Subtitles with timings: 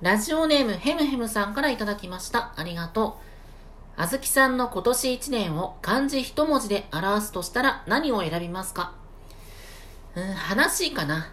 [0.00, 2.52] ラジオネームヘムヘムさんからいただきました。
[2.54, 3.18] ありがと
[3.96, 4.00] う。
[4.00, 8.92] あずきさんの今年1年を漢字一文字で表すとしたら何を選びますか？
[10.14, 11.32] うん、話かな。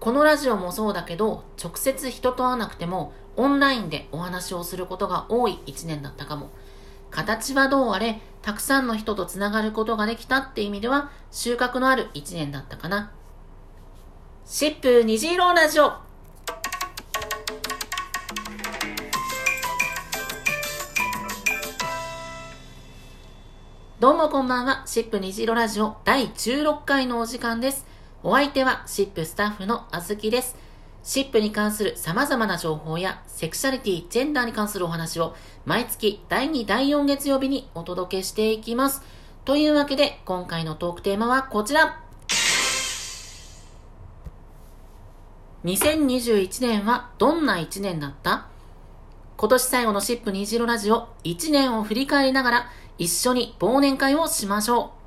[0.00, 6.50] このラジオもそうだけど、直接人と会わなくてもオンラインでお話をすることが多い1年だったかも。
[7.12, 13.12] 形はどうあれ、たくさんの人と繋がることができたって意味では収穫のある1年だったかな。
[14.44, 15.92] シップ虹色ラジオ
[24.02, 24.82] どうもこんばんは。
[24.84, 27.86] シップ虹色ラジオ第16回のお時間です。
[28.24, 30.56] お相手はシップスタッフのあずきです。
[31.04, 39.02] シップに関する様々な情報やセクシャリティ、ジェンダーに関するお話を毎月第2、第4月曜日にお届けしていきます。
[39.44, 42.00] というわけで今回のトークテーマはこちら。
[45.64, 48.48] 2021年はどんな1年だった？
[49.36, 52.66] 今年最後のシップ虹色ラジオ1年を振り返りながら
[52.98, 55.02] 一緒に忘年会をしましょう。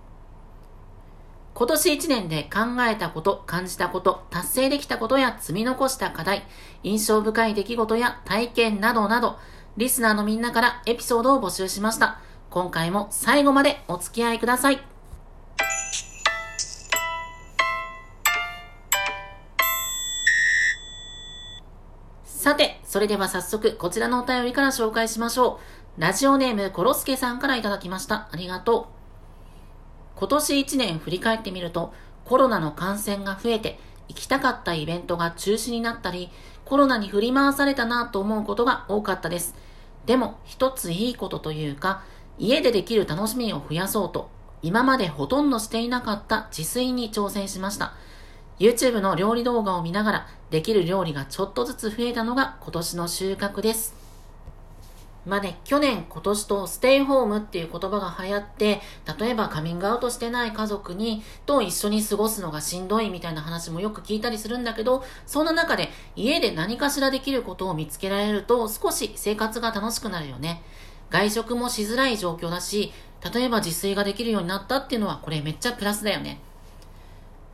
[1.53, 6.45] 今年1年で考えたこと、感じたこと、達成できたことや積み残した課題、
[6.83, 9.37] 印象深い出来事や体験などなど、
[9.77, 12.19] リスナーのみんなからエピソードを募集しました。
[12.49, 14.81] 今回も最後までお付き合いください。
[22.25, 25.84] さて、それでは早速こちらのお便りから紹介しましょう。
[25.97, 28.27] ラジオネームコロスケさんからいただきました。
[28.29, 28.89] ありがと
[30.15, 30.19] う。
[30.19, 31.93] 今年1年振り返ってみると、
[32.25, 33.79] コロナの感染が増えて、
[34.09, 36.29] 行きたかったイベントが中止になったり、
[36.65, 39.55] コロナに振り回されたなと思うことが多かったです。
[40.05, 42.03] でも、一ついいことというか、
[42.37, 44.29] 家でできる楽しみを増やそうと、
[44.61, 47.93] 今までほとんどしていなかった自炊に挑戦しました。
[48.59, 54.04] YouTube の料理動画を見ながら、できる料理がちょっとずつ増えたのが今年の収穫です。
[55.25, 58.81] まあね、去年、今年とステイホームっていう言葉が流行って、
[59.19, 70.61] 例えばカミングアウトしてない家族に、と一緒に過ごすのがしんどいみたいな話もよく聞いたりするんだけど、そんな中で家で何かしらできることを見つけられると少し生活が楽しくなるよね。
[71.09, 72.93] 外食もしづらい状況だし、
[73.33, 76.39] 例えば自炊ができるようになったっていうのはこれめっちゃプラスだよね。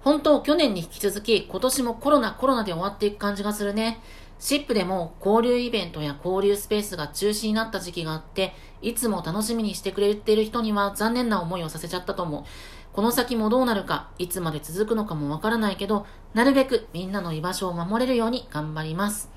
[0.04, 4.02] 本当、去年に引き続き今年もコロナコロナで終わっていく感じがするね。
[4.42, 12.44] シップでも交流イベントや交流スペースが中止になった時期があって、いつも楽しみにしてくれている人には残念な思いをさせちゃったと思う。
[12.92, 19.30] この先もどうなるか、いつまで続くのかもわからないけど、なるべくみんなの居場所を守れるように頑張ります。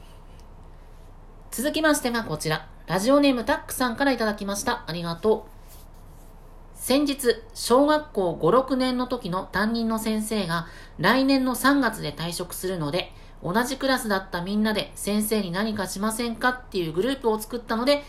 [1.51, 2.67] 続きましてはこちら。
[2.87, 4.85] ラジオネームタックさんからいただきました。
[4.87, 6.79] ありがとう。
[6.81, 10.67] 先日、小学校5、6年の時の担任の先生が
[10.99, 18.03] 来年の3月で退職するので、同じクラスだったみんなで先生に何かしませんかっていうグループを作ったので、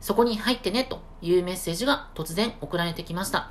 [0.00, 3.50] そこに入ってねというメッセージが突然送られてきました。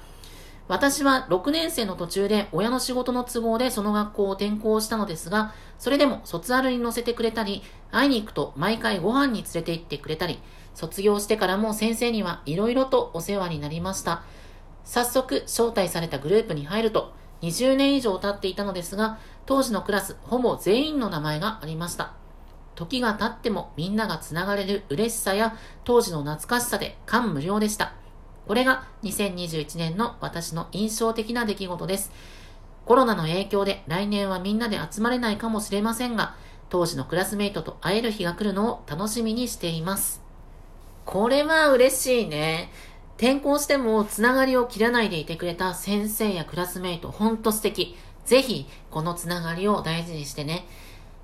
[0.70, 10.40] 私は6年生の途中で親の仕事の都合でその学校を転校したのですが、それでも卒アルに乗せてくれたり、会いに行くと毎回ご飯に連れて行ってくれたり、
[10.74, 14.24] 卒業してからも先生には色々とお世話になりました。
[14.86, 22.14] 早速招待されたグループに入ると、20年以上経っていたのですが、当時のクラスほぼ全員の名前がありました。
[22.76, 27.94] 時が経ってもみんなが繋がれる嬉しさや当時の懐かしさで感無量でした。
[28.48, 32.12] これが2021年の私の印象的な出来事です。
[32.86, 36.36] コロナの影響で来年はみんなで集まれないかもしれませんが、
[36.70, 40.22] 当時のクラスメイトと会える日が来るのを楽しみにしています。
[41.06, 42.72] これは嬉しいね。
[43.18, 47.96] 転校してもつながりを切らないでいてくれた先生やクラスメイト、ほんと素敵。
[48.26, 50.66] ぜひ、このつながりを大事にしてね。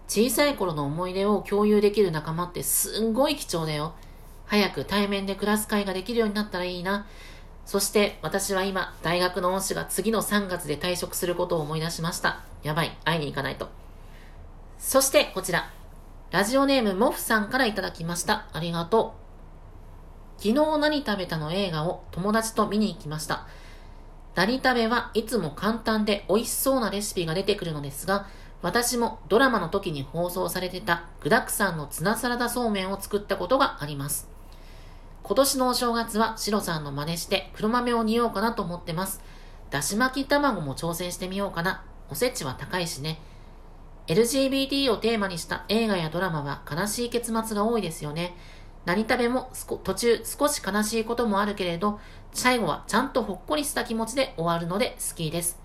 [0.08, 3.94] 小さい頃の思い出を共有できる仲間ってすんごい貴重だよ。
[4.48, 7.06] 早く対面でクラス会ができるようになったらいいな。
[7.66, 12.42] そして私は今、大学の恩師が次の3月で退職することを思い出しました。
[12.64, 13.70] やばい、会いに行かないと。
[14.80, 15.72] そしてこちら、
[16.32, 18.48] ラジオネームモフさんからいただきました。
[18.54, 19.14] ありがと
[20.40, 20.42] う。
[20.42, 21.52] 昨日何食べたの？
[21.52, 23.46] 映画を友達と見に行きました。
[24.40, 28.26] 何食べはいつも簡単で美味しそうなレシピが出てくるのですが、
[28.62, 34.30] 私もドラマの時に放送されてた具沢山のツナサラダそうめんを作ったことがあります。
[35.24, 39.22] 今年のお正月はシロさんの真似して黒豆を煮ようかなと思ってます。
[39.72, 41.84] だし巻き卵も挑戦してみようかな。
[42.10, 43.20] おせちは高いしね。
[44.08, 48.38] LGBT をテーマにした映画やドラマは悲しい結末が多いですよね。
[48.86, 49.52] 何食べも
[49.84, 52.00] 途中少し悲しいこともあるけれど、
[52.32, 55.60] 最後はちゃんとほっこりした気持ちで終わるので好きです。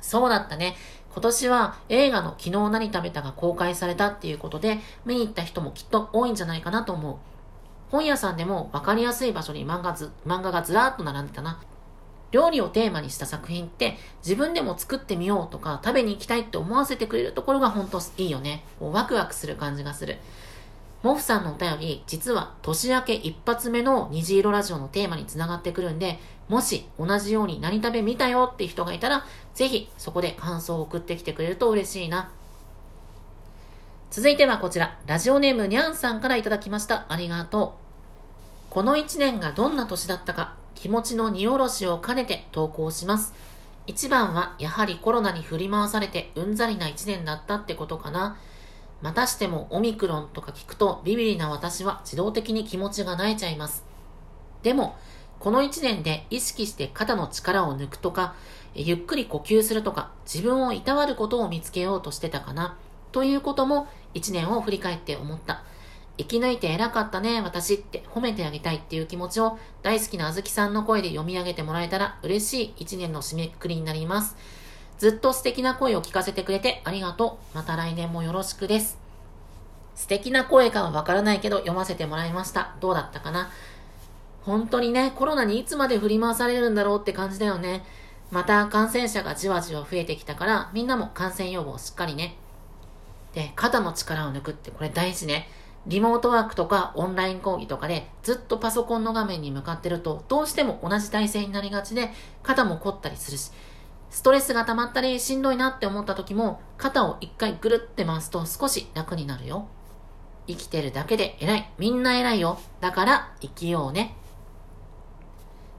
[0.00, 0.76] そうだったね。
[1.12, 7.16] 今年は映画の昨日何食べたが公開されたっていうことで見に行った人もきっと多いんじゃないかなと思う。
[7.90, 11.60] 本屋さんでも分かりやすい場所に漫画ず漫画がずらーっと並んでたな。
[12.32, 18.64] 料理をテーマにした作品って自分でも作ってみようとか食べに行きたいって思わせてくれるところが本当いいよね。
[18.80, 20.18] ワクワクする感じがする。
[21.04, 26.18] モフさんのお便り、実は年明け一発目の虹色ラジオのテーマにつながってくるんで、
[26.48, 32.32] もし同じように何食べ見たよって人がいたら、ぜひそこで感想を送ってきてくれると嬉しいな。
[34.10, 37.04] 続いてはこちら、ラジオネームにゃんさんからいただきました。
[37.10, 37.76] ありがと
[38.70, 38.72] う。
[38.72, 43.34] この一年がどんな年だったか、気持ちの荷下ろしを兼ねて投稿します。
[43.86, 48.38] 一番はやはりコロナに振り回されてうんざりな一年だったってことかな。
[49.04, 53.84] またしてもオミクロンとか聞くとビビリな私は自動的に気持ちが泣いちゃいます。
[54.62, 54.96] でも、
[55.40, 58.34] この1年で意識して肩の力を抜くとか、
[58.74, 62.78] ゆっくり呼吸するとか、自分をいたわることを見つけようとしてたかな。
[63.12, 65.64] ということも1年を振り返って思った。
[66.16, 74.34] 生き抜いて偉かったね、私って褒めてあげたいっていう気持ちを大好きなあずきさんの声で読み上げてもらえたら嬉しい1年の締めくくりになります。
[75.04, 77.54] ずっと素敵な声を聞かせてくれてありがとう。
[77.54, 78.96] また来年もよろしくです。
[79.94, 82.74] 素敵な声かはわからないけど読ませてもらいました。
[82.80, 83.50] どうだったかな？
[84.44, 87.84] 本当にね、コロナにいつまで振り回されるんだろうって感じだよね。
[88.30, 92.38] また感染者がじわじわ増えてきたから、みんなも感染予防しっかりね。
[93.34, 95.50] で、肩の力を抜くってこれ大事ね。
[95.86, 102.08] リモートワークとかオンライン講義とかでずっとパソコンの画面に向かってるとどうしても同じ体勢になりがちで
[102.42, 103.50] 肩も凝ったりするし
[104.14, 109.66] ストレスが溜まったりしんどいなって思った時も肩を一回ぐるって回すと少し楽になるよ。
[110.46, 111.70] 生きてるだけで偉い。
[111.78, 112.60] みんな偉いよ。
[112.80, 114.16] だから生きようね。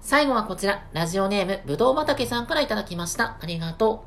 [0.01, 3.37] 最後はこちら、ラジオネーム、ぶどう畑さんからいただきました。
[3.41, 4.03] ありがと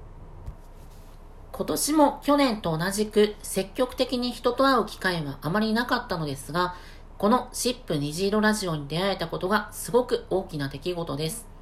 [1.55, 1.57] う。
[1.57, 6.75] 今年も去年と同じく積極的に人と会う機会はあまりなかったのですが、
[7.17, 11.58] このシップ虹色ラジオに出会えたことがすごく大きな出来事です。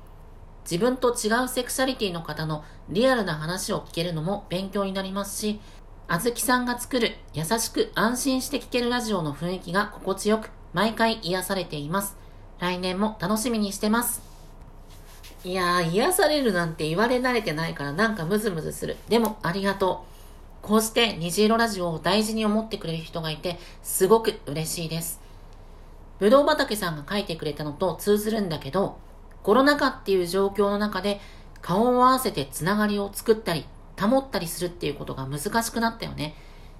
[0.69, 5.61] 自分と違うセクシャリティの方のリアルな話を聞けるのも勉強になりますし、
[6.09, 12.17] あずきさんが作る優しく安心して聞けるラジオの雰囲気が心地よく、毎回癒されています。
[12.59, 14.23] 来年も楽しみにしてます。
[15.45, 18.97] いやー、癒されるなんて言われ慣れてないからなんかムズムズする。
[19.09, 20.05] でもありがと
[20.63, 20.67] う。
[20.67, 25.21] こうして虹色ラジオを大事に思ってくれる人がいて、すごく嬉しいです。
[26.19, 28.99] ぶどう畑さんが書いてくれたのと通ずるんだけど、
[29.47, 31.21] コロナ禍っていう状況の中で
[31.63, 33.65] 顔を合わせてつながりを作ったり、
[33.97, 36.35] 保ったりするっていうことが難しくなったよね。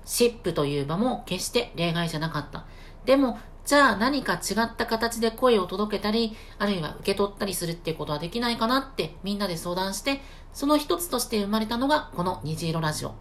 [0.05, 2.65] シップという場も決して例外じゃなかった。
[3.05, 10.21] でも、じゃあ何か違った形で声を届けたり、あるいは受け取ったりするっていうことはできないかなってみんなで相談して、
[10.53, 13.15] その一つとして生まれたのがこの虹色ラジオ。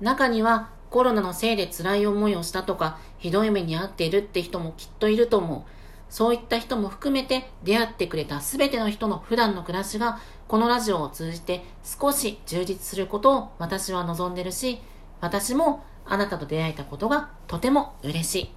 [0.00, 5.81] 中にはコロナのせいで辛い思いをしたとか、ひどい目に遭っているって人もきっといると思う。
[6.12, 14.82] そういった人も含めて出会ってくれた全ての人の普段の暮らしがこのラジオを通じて少し充実することを私は望んでるし、
[15.22, 18.50] 私もあなたと出会えたことがとても嬉しい。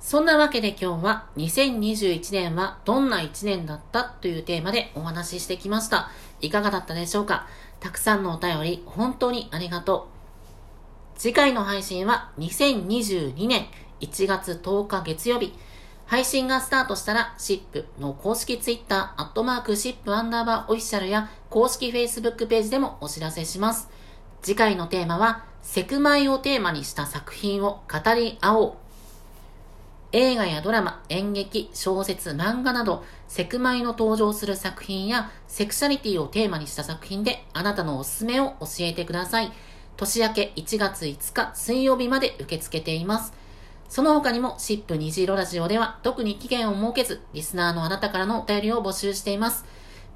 [0.00, 4.04] そんなわけで今日は2021年はどんな1年だった？
[4.04, 6.10] というテーマでお話ししてきました。
[6.40, 7.46] いかがだったでしょうか？
[7.86, 10.08] たくさんのお便り、本当にありがと
[11.16, 11.20] う。
[11.20, 13.66] 次回の配信は2022年
[14.00, 15.54] 1月10日月曜日。
[16.04, 23.88] 配信がスタートしたら、シップの公式ツイッター、アットマークシップアンダーバーオフィシャルや公式フェイスブックページでもお知らせします。
[24.42, 28.85] 次回のテーマは、セクマイをテーマにした作品を語り合おう。
[30.18, 39.52] 映画やドラマ、演劇、小説、漫画など、セクマイの登場する作品や、セクシャリティをテーマにした作品で、あなたのおすすめを教えてください。
[39.98, 43.34] 年明け1月5日水曜日まで受け付けています。
[43.90, 49.66] その他にも、シップ虹色ラジオでは、特に期限を設けず、リスナーのあなたからのお便りを募集しています。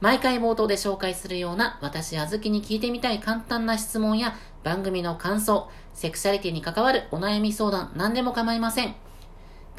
[0.00, 9.09] 毎回冒頭で紹介するような、私あずきに聞いてみたい簡単な質問や、番組の感想、セクシャリティに関わるお悩み相談、何でも構いません。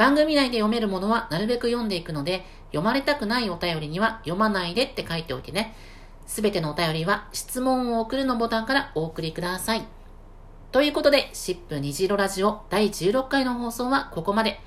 [0.01, 5.75] 番組内で読めるものはなるべく読んでいくので、読まれたくないお便りには読まないでって書いておいてね。
[6.25, 9.85] すべてのお便りは質問を送るのボタンからお送りください。
[10.71, 14.59] ということで、シップ虹色ラジオ第16回の放送はここまで。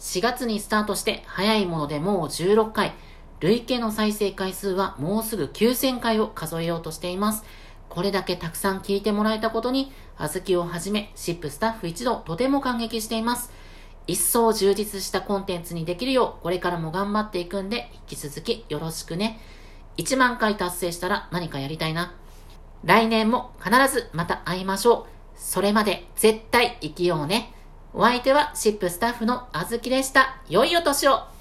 [0.00, 2.92] 4月にスタートして早いものでもう16回。
[3.38, 7.44] 累計の再生回数はもうすぐ9000回を数えようとしています。
[7.88, 13.61] これだけたくさん聞いてもらえたことに、あずきをはじめ、シップスタッフ一同とても感激しています。
[14.06, 19.40] 一層充実したコンテンツにできるよう、これからも頑張っていくんで、引き続きよろしくね。
[19.96, 22.14] 1万回達成したら何かやりたいな。
[22.84, 25.12] 来年も必ずまた会いましょう。
[25.36, 27.54] それまで絶対生きようね。
[27.94, 30.40] お相手はシップスタッフのあずきでした。
[30.48, 31.31] 良いお年を